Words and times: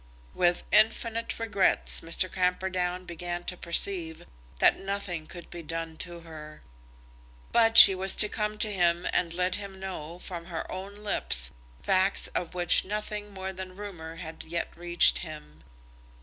With 0.33 0.63
infinite 0.71 1.37
regrets, 1.37 2.01
Mr. 2.01 2.27
Camperdown 2.31 3.05
began 3.05 3.43
to 3.43 3.55
perceive 3.55 4.25
that 4.57 4.79
nothing 4.79 5.27
could 5.27 5.51
be 5.51 5.61
done 5.61 5.95
to 5.97 6.21
her. 6.21 6.63
But 7.51 7.77
she 7.77 7.93
was 7.93 8.15
to 8.15 8.27
come 8.27 8.57
to 8.65 8.71
him 8.73 9.05
and 9.13 9.31
let 9.31 9.57
him 9.61 9.79
know, 9.79 10.17
from 10.17 10.45
her 10.47 10.65
own 10.71 10.95
lips, 10.95 11.51
facts 11.83 12.29
of 12.29 12.55
which 12.55 12.83
nothing 12.83 13.31
more 13.31 13.53
than 13.53 13.75
rumour 13.75 14.15
had 14.15 14.43
yet 14.43 14.75
reached 14.75 15.19
him. 15.19 15.61